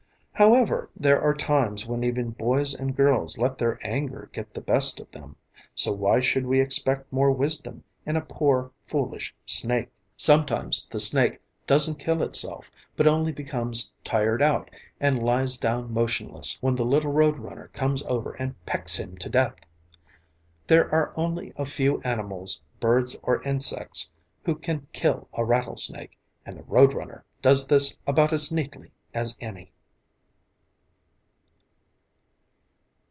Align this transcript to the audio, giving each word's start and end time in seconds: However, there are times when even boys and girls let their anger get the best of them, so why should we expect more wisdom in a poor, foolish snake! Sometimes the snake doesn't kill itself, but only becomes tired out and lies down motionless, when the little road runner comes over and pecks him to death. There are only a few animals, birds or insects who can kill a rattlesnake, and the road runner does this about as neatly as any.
However, 0.33 0.89
there 0.95 1.21
are 1.21 1.35
times 1.35 1.87
when 1.87 2.03
even 2.03 2.31
boys 2.31 2.73
and 2.73 2.95
girls 2.95 3.37
let 3.37 3.59
their 3.59 3.77
anger 3.85 4.27
get 4.33 4.55
the 4.55 4.59
best 4.61 4.99
of 4.99 5.11
them, 5.11 5.35
so 5.75 5.91
why 5.91 6.19
should 6.19 6.47
we 6.47 6.59
expect 6.59 7.13
more 7.13 7.31
wisdom 7.31 7.83
in 8.07 8.15
a 8.15 8.25
poor, 8.25 8.71
foolish 8.87 9.35
snake! 9.45 9.89
Sometimes 10.17 10.87
the 10.89 10.99
snake 10.99 11.39
doesn't 11.67 11.99
kill 11.99 12.23
itself, 12.23 12.71
but 12.95 13.05
only 13.05 13.31
becomes 13.31 13.93
tired 14.03 14.41
out 14.41 14.71
and 14.99 15.21
lies 15.21 15.59
down 15.59 15.93
motionless, 15.93 16.57
when 16.59 16.75
the 16.75 16.85
little 16.85 17.11
road 17.11 17.37
runner 17.37 17.67
comes 17.71 18.01
over 18.07 18.33
and 18.33 18.65
pecks 18.65 18.97
him 18.99 19.19
to 19.19 19.29
death. 19.29 19.57
There 20.65 20.91
are 20.91 21.13
only 21.15 21.53
a 21.55 21.65
few 21.65 22.01
animals, 22.03 22.59
birds 22.79 23.15
or 23.21 23.43
insects 23.43 24.11
who 24.43 24.55
can 24.55 24.87
kill 24.91 25.29
a 25.35 25.45
rattlesnake, 25.45 26.17
and 26.47 26.57
the 26.57 26.63
road 26.63 26.95
runner 26.95 27.25
does 27.43 27.67
this 27.67 27.99
about 28.07 28.33
as 28.33 28.51
neatly 28.51 28.91
as 29.13 29.37
any. 29.39 29.71